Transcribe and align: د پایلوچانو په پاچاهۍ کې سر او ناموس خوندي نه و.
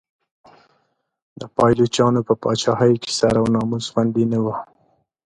د 1.39 1.41
پایلوچانو 1.55 2.21
په 2.27 2.33
پاچاهۍ 2.41 2.93
کې 3.03 3.11
سر 3.19 3.33
او 3.41 3.45
ناموس 3.53 3.85
خوندي 3.91 4.25
نه 4.31 4.39
و. 4.43 4.47